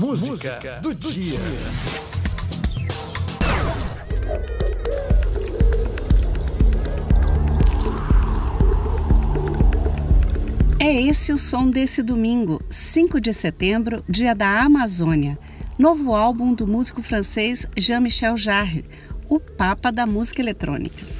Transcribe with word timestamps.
música, 0.00 0.30
música 0.30 0.80
do, 0.80 0.94
do, 0.94 1.12
dia. 1.12 1.38
dia. 1.38 1.40
É 10.78 11.02
esse 11.02 11.34
o 11.34 11.38
som 11.38 11.68
desse 11.68 12.02
domingo, 12.02 12.62
5 12.70 13.20
de 13.20 13.34
setembro, 13.34 14.02
dia 14.08 14.34
da 14.34 14.62
Amazônia. 14.62 15.38
Novo 15.78 16.14
álbum 16.14 16.54
do 16.54 16.66
músico 16.66 17.02
francês 17.02 17.66
Jean-Michel 17.76 18.38
Jarre, 18.38 18.86
o 19.28 19.38
papa 19.38 19.92
da 19.92 20.06
música 20.06 20.40
eletrônica. 20.40 21.19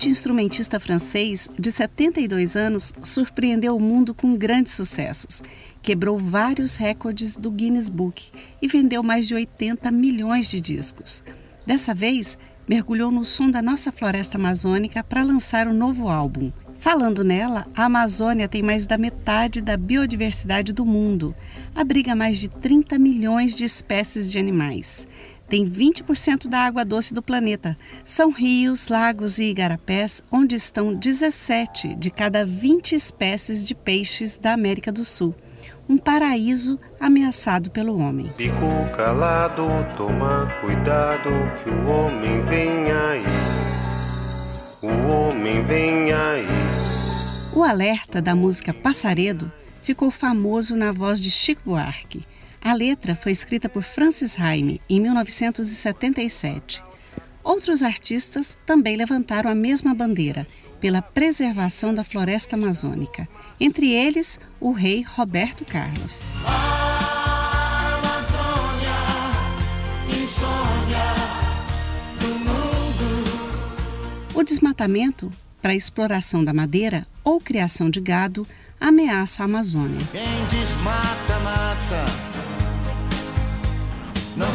Multi-instrumentista 0.00 0.80
francês 0.80 1.46
de 1.58 1.70
72 1.70 2.56
anos 2.56 2.90
surpreendeu 3.02 3.76
o 3.76 3.80
mundo 3.80 4.14
com 4.14 4.34
grandes 4.34 4.72
sucessos. 4.72 5.42
Quebrou 5.82 6.18
vários 6.18 6.76
recordes 6.76 7.36
do 7.36 7.50
Guinness 7.50 7.90
Book 7.90 8.30
e 8.62 8.66
vendeu 8.66 9.02
mais 9.02 9.28
de 9.28 9.34
80 9.34 9.90
milhões 9.90 10.48
de 10.48 10.58
discos. 10.58 11.22
Dessa 11.66 11.94
vez, 11.94 12.38
mergulhou 12.66 13.10
no 13.10 13.26
som 13.26 13.50
da 13.50 13.60
nossa 13.60 13.92
floresta 13.92 14.38
amazônica 14.38 15.04
para 15.04 15.22
lançar 15.22 15.68
um 15.68 15.74
novo 15.74 16.08
álbum. 16.08 16.50
Falando 16.78 17.22
nela, 17.22 17.66
a 17.76 17.84
Amazônia 17.84 18.48
tem 18.48 18.62
mais 18.62 18.86
da 18.86 18.96
metade 18.96 19.60
da 19.60 19.76
biodiversidade 19.76 20.72
do 20.72 20.86
mundo. 20.86 21.34
Abriga 21.74 22.16
mais 22.16 22.38
de 22.38 22.48
30 22.48 22.98
milhões 22.98 23.54
de 23.54 23.66
espécies 23.66 24.30
de 24.30 24.38
animais 24.38 25.06
tem 25.50 25.68
20% 25.68 26.46
da 26.46 26.60
água 26.60 26.84
doce 26.84 27.12
do 27.12 27.20
planeta. 27.20 27.76
São 28.04 28.30
rios, 28.30 28.86
lagos 28.86 29.40
e 29.40 29.50
igarapés 29.50 30.22
onde 30.30 30.54
estão 30.54 30.94
17 30.94 31.96
de 31.96 32.08
cada 32.08 32.46
20 32.46 32.94
espécies 32.94 33.64
de 33.64 33.74
peixes 33.74 34.38
da 34.38 34.52
América 34.52 34.92
do 34.92 35.04
Sul. 35.04 35.34
Um 35.88 35.98
paraíso 35.98 36.78
ameaçado 37.00 37.68
pelo 37.68 37.98
homem. 37.98 38.30
Fico 38.36 38.96
calado, 38.96 39.64
toma 39.96 40.46
cuidado 40.60 41.30
que 41.64 41.68
o 41.68 41.86
homem 41.88 42.40
vem 42.42 42.92
aí. 42.92 43.24
O 44.80 45.10
homem 45.10 45.64
vem 45.64 46.12
aí. 46.12 46.46
O 47.52 47.64
alerta 47.64 48.22
da 48.22 48.36
música 48.36 48.72
Passaredo 48.72 49.50
ficou 49.82 50.12
famoso 50.12 50.76
na 50.76 50.92
voz 50.92 51.20
de 51.20 51.28
Chico 51.28 51.62
Buarque. 51.64 52.24
A 52.62 52.74
letra 52.74 53.16
foi 53.16 53.32
escrita 53.32 53.70
por 53.70 53.82
Francis 53.82 54.38
Haime 54.38 54.82
em 54.88 55.00
1977. 55.00 56.82
Outros 57.42 57.82
artistas 57.82 58.58
também 58.66 58.96
levantaram 58.96 59.50
a 59.50 59.54
mesma 59.54 59.94
bandeira 59.94 60.46
pela 60.78 61.00
preservação 61.00 61.94
da 61.94 62.04
floresta 62.04 62.56
amazônica, 62.56 63.26
entre 63.58 63.90
eles 63.90 64.38
o 64.60 64.72
rei 64.72 65.02
Roberto 65.02 65.64
Carlos. 65.64 66.20
O 74.34 74.42
desmatamento 74.42 75.32
para 75.62 75.74
exploração 75.74 76.44
da 76.44 76.52
madeira 76.52 77.06
ou 77.24 77.40
criação 77.40 77.88
de 77.88 78.00
gado 78.00 78.46
ameaça 78.78 79.42
a 79.42 79.46
Amazônia. 79.46 80.00
Quem 80.12 80.44
desmata, 80.46 81.38
mata 81.40 82.19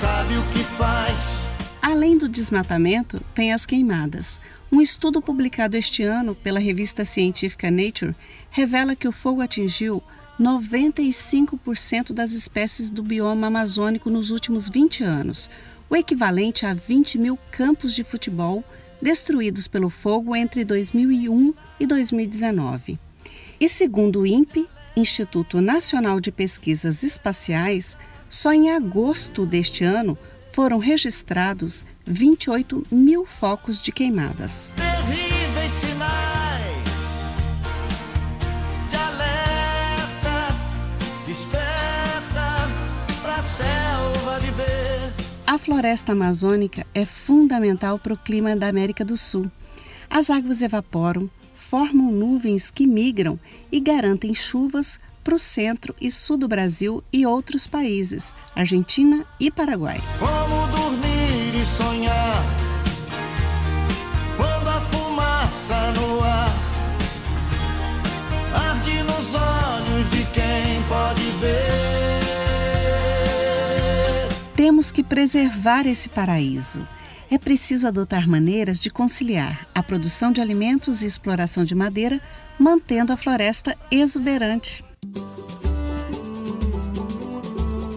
sabe 0.00 0.36
o 0.36 0.42
que 0.50 0.62
faz. 0.76 1.46
Além 1.80 2.18
do 2.18 2.28
desmatamento, 2.28 3.18
tem 3.34 3.54
as 3.54 3.64
queimadas. 3.64 4.38
Um 4.70 4.82
estudo 4.82 5.22
publicado 5.22 5.74
este 5.74 6.02
ano 6.02 6.34
pela 6.34 6.60
revista 6.60 7.02
científica 7.02 7.70
Nature 7.70 8.14
revela 8.50 8.94
que 8.94 9.08
o 9.08 9.12
fogo 9.12 9.40
atingiu 9.40 10.02
95% 10.38 12.12
das 12.12 12.32
espécies 12.32 12.90
do 12.90 13.02
bioma 13.02 13.46
amazônico 13.46 14.10
nos 14.10 14.30
últimos 14.30 14.68
20 14.68 15.02
anos, 15.02 15.48
o 15.88 15.96
equivalente 15.96 16.66
a 16.66 16.74
20 16.74 17.16
mil 17.16 17.38
campos 17.50 17.94
de 17.94 18.04
futebol 18.04 18.62
destruídos 19.00 19.66
pelo 19.66 19.88
fogo 19.88 20.36
entre 20.36 20.62
2001 20.62 21.54
e 21.80 21.86
2019. 21.86 22.98
E 23.58 23.66
segundo 23.66 24.20
o 24.20 24.26
INPE, 24.26 24.68
Instituto 24.94 25.62
Nacional 25.62 26.20
de 26.20 26.30
Pesquisas 26.30 27.02
Espaciais, 27.02 27.96
só 28.28 28.52
em 28.52 28.70
agosto 28.70 29.46
deste 29.46 29.84
ano 29.84 30.16
foram 30.52 30.78
registrados 30.78 31.84
28 32.06 32.86
mil 32.90 33.26
focos 33.26 33.80
de 33.80 33.92
queimadas. 33.92 34.72
A 45.46 45.58
floresta 45.58 46.12
amazônica 46.12 46.86
é 46.94 47.04
fundamental 47.04 47.98
para 47.98 48.12
o 48.12 48.16
clima 48.16 48.56
da 48.56 48.68
América 48.68 49.04
do 49.04 49.16
Sul. 49.16 49.50
As 50.08 50.28
águas 50.28 50.60
evaporam, 50.60 51.30
formam 51.54 52.10
nuvens 52.10 52.70
que 52.70 52.86
migram 52.86 53.38
e 53.70 53.80
garantem 53.80 54.34
chuvas 54.34 54.98
para 55.26 55.34
o 55.34 55.38
centro 55.40 55.92
e 56.00 56.08
sul 56.08 56.36
do 56.36 56.46
Brasil 56.46 57.02
e 57.12 57.26
outros 57.26 57.66
países, 57.66 58.32
Argentina 58.54 59.26
e 59.40 59.50
Paraguai. 59.50 60.00
Como 60.20 60.68
dormir 60.68 61.60
e 61.60 61.66
sonhar 61.66 62.44
quando 64.36 64.68
a 64.68 64.80
fumaça 64.82 65.90
no 65.90 66.22
ar 66.22 66.54
arde 68.54 69.02
nos 69.02 69.34
olhos 69.34 70.08
de 70.10 70.24
quem 70.26 70.80
pode 70.88 71.28
ver. 71.40 71.74
Temos 74.54 74.92
que 74.92 75.02
preservar 75.02 75.88
esse 75.88 76.08
paraíso 76.08 76.86
é 77.28 77.36
preciso 77.38 77.88
adotar 77.88 78.28
maneiras 78.28 78.78
de 78.78 78.88
conciliar 78.88 79.66
a 79.74 79.82
produção 79.82 80.30
de 80.30 80.40
alimentos 80.40 81.02
e 81.02 81.06
exploração 81.06 81.64
de 81.64 81.74
madeira, 81.74 82.20
mantendo 82.56 83.12
a 83.12 83.16
floresta 83.16 83.76
exuberante. 83.90 84.85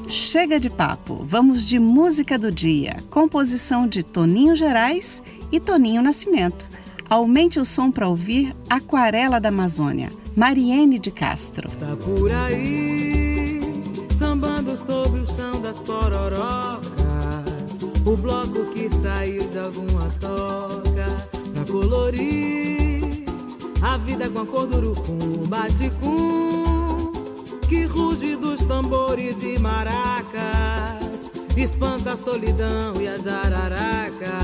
Chega 0.09 0.59
de 0.59 0.72
papo, 0.72 1.24
vamos 1.24 1.64
de 1.64 1.78
música 1.78 2.36
do 2.36 2.52
dia. 2.52 2.97
Composição 3.12 3.88
de 3.88 4.02
Toninho 4.02 4.56
Gerais 4.56 5.22
e 5.52 5.59
Toninho 5.59 6.02
Nascimento. 6.02 6.68
Aumente 7.08 7.59
o 7.59 7.66
som 7.66 7.92
para 7.92 8.08
ouvir 8.08 8.56
Aquarela 8.68 9.40
da 9.40 9.50
Amazônia, 9.50 10.09
Mariene 10.36 10.97
de 10.97 11.12
Castro. 11.12 11.70
Tá 11.80 11.96
por 11.96 12.31
aí, 12.34 13.62
sambando 14.18 14.75
sobre 14.75 15.20
o 15.20 15.28
chão 15.28 15.62
das 15.62 15.78
pororocas. 15.78 16.90
O 18.03 18.18
bloco 18.18 18.66
que 18.74 18.90
saiu 18.90 19.47
de 19.47 19.59
alguma 19.59 20.09
toca 20.20 21.28
pra 21.53 21.66
colorir 21.72 23.26
a 23.84 23.96
vida 23.97 24.28
com 24.28 24.40
a 24.40 24.46
cor 24.47 24.66
do 24.66 24.78
urucum, 24.78 25.46
bate 25.47 25.91
com 26.02 27.12
que 27.70 27.86
ruge 27.86 28.36
dos 28.36 28.59
tambores 28.69 29.35
e 29.41 29.57
maracas, 29.57 31.31
espanta 31.57 32.13
a 32.13 32.18
solidão 32.18 33.02
e 33.02 33.07
a 33.07 33.18
jararaca, 33.18 34.38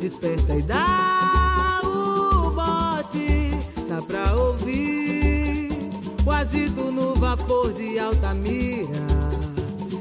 desperta 0.00 0.56
e 0.56 0.62
dá 0.62 1.80
o 1.84 2.50
bote, 2.50 3.52
dá 3.88 4.02
pra 4.02 4.34
ouvir 4.34 5.68
o 6.26 6.30
agito 6.32 6.90
no 6.90 7.14
vapor 7.14 7.72
de 7.72 7.96
alta 7.96 8.34
mira, 8.34 9.06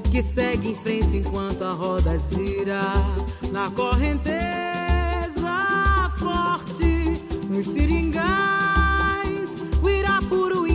que 0.09 0.23
segue 0.23 0.71
em 0.71 0.75
frente 0.75 1.17
enquanto 1.17 1.63
a 1.63 1.71
roda 1.71 2.17
gira, 2.17 2.81
na 3.51 3.69
correnteza 3.69 4.39
forte, 6.17 7.21
nos 7.47 7.67
seringais, 7.67 9.53
o 9.83 9.87
Irapuru 9.87 10.68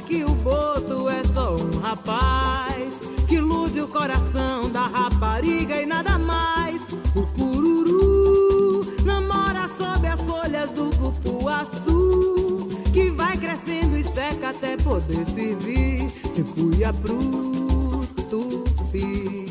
que 0.00 0.24
o 0.24 0.30
boto 0.30 1.08
é 1.08 1.22
só 1.24 1.54
um 1.54 1.80
rapaz 1.80 2.94
que 3.28 3.36
ilude 3.36 3.80
o 3.80 3.88
coração 3.88 4.70
da 4.70 4.82
rapariga 4.86 5.80
e 5.80 5.86
nada 5.86 6.18
mais. 6.18 6.82
O 7.14 7.22
cururu 7.36 8.86
namora 9.04 9.68
sob 9.68 10.06
as 10.06 10.20
folhas 10.22 10.70
do 10.70 10.90
cupuaçu 10.96 12.68
que 12.92 13.10
vai 13.10 13.36
crescendo 13.36 13.96
e 13.96 14.04
seca 14.04 14.50
até 14.50 14.76
poder 14.76 15.24
servir 15.26 16.08
de 16.34 16.42
cuia 16.42 16.92
pro 16.92 18.04
tupi. 18.28 19.46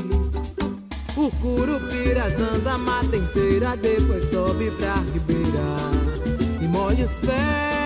O 1.15 1.31
curupira 1.41 2.29
zanza 2.29 2.77
mata 2.77 3.15
inteira, 3.15 3.75
depois 3.75 4.29
sobe 4.29 4.71
pra 4.71 4.95
ribeira 4.95 5.75
e 6.61 6.67
molha 6.67 7.05
os 7.05 7.11
pés 7.25 7.78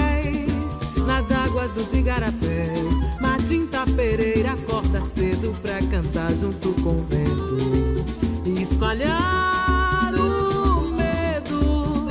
nas 1.06 1.30
águas 1.32 1.72
dos 1.72 1.92
igarapés. 1.94 2.80
Matinta 3.20 3.80
tá 3.80 3.86
Pereira 3.96 4.54
acorda 4.54 5.02
cedo 5.16 5.54
pra 5.62 5.80
cantar 5.80 6.32
junto 6.32 6.74
com 6.82 6.98
o 6.98 7.06
vento 7.10 8.06
e 8.46 8.64
espalhar 8.64 10.14
o 10.16 10.90
medo. 10.92 12.08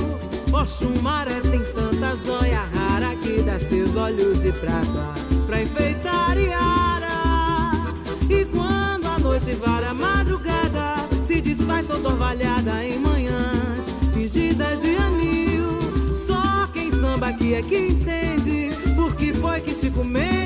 Oxumaré 0.52 1.40
tem 1.40 1.62
tanta 1.72 2.16
joia 2.16 2.60
rara 2.60 3.14
que 3.16 3.42
dá 3.42 3.58
seus 3.58 3.96
olhos 3.96 4.40
de 4.40 4.52
prata 4.52 5.14
pra 5.46 5.62
enfeitar 5.62 6.38
Iara. 6.38 7.08
E 8.28 8.44
quando 8.46 9.06
a 9.06 9.18
noite 9.18 9.52
vara 9.52 9.90
a 9.90 9.94
madrugada, 9.94 10.96
se 11.26 11.40
desfaz 11.40 11.86
toda 11.86 12.08
orvalhada 12.08 12.84
em 12.84 12.98
manhãs 12.98 13.86
tingidas 14.12 14.80
de 14.80 14.96
anil 14.96 15.81
aqui 17.32 17.54
é 17.54 17.62
que 17.62 17.76
entende 17.76 18.70
por 18.94 19.14
que 19.16 19.32
foi 19.34 19.60
que 19.60 19.74
se 19.74 19.90
comeu. 19.90 20.41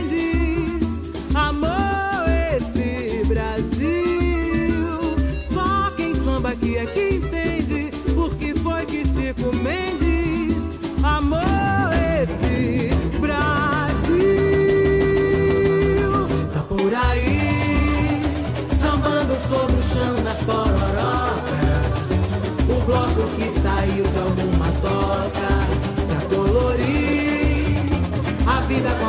vida. 28.67 28.99
Con 28.99 29.06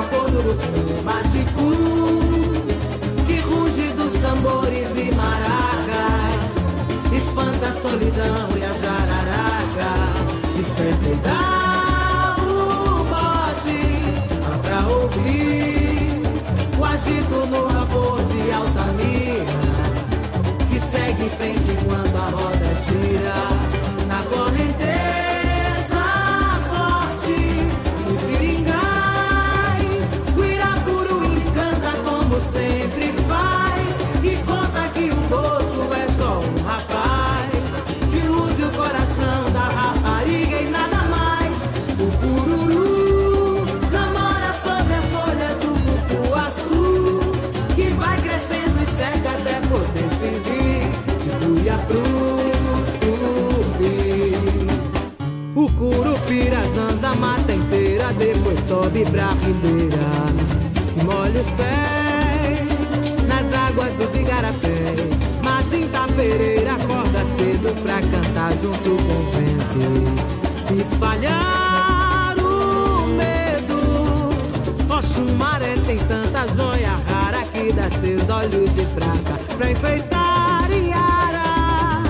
tanta 76.07 76.48
joia 76.56 76.92
rara 77.09 77.44
que 77.44 77.71
dá 77.74 77.89
seus 78.00 78.30
olhos 78.30 78.74
de 78.75 78.86
prata 78.95 79.33
pra 79.57 79.71
enfeitar 79.71 80.71
Iara. 80.71 82.04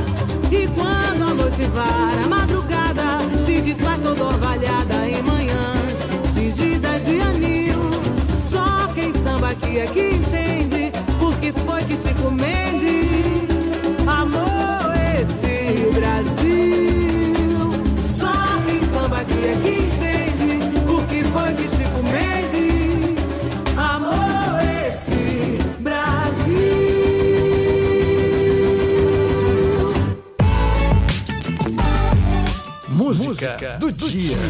E 0.52 0.68
quando 0.68 1.32
a 1.32 1.34
noite 1.34 1.64
vara, 1.74 2.24
a 2.24 2.28
madrugada 2.28 3.20
se 3.46 3.62
disfarça 3.62 4.10
orvalhada 4.10 5.10
em 5.10 5.22
manhãs 5.24 5.98
tingidas 6.34 7.06
de 7.06 7.20
anil. 7.22 7.80
Só 8.52 8.88
quem 8.94 9.12
samba 9.14 9.52
aqui 9.52 9.80
é 9.80 9.88
que 9.88 10.12
entende 10.12 10.92
porque 11.20 11.52
foi 11.52 11.84
que 11.84 11.98
se 11.98 12.14
comeu. 12.16 12.56
here. 34.19 34.47